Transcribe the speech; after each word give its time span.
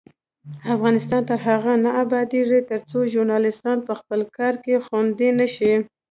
افغانستان 0.75 1.21
تر 1.29 1.39
هغو 1.47 1.73
نه 1.85 1.91
ابادیږي، 2.03 2.59
ترڅو 2.69 2.97
ژورنالیستان 3.13 3.77
په 3.87 3.93
خپل 3.99 4.19
کار 4.37 4.53
کې 4.63 4.83
خوندي 4.85 5.29
نشي. 5.39 5.73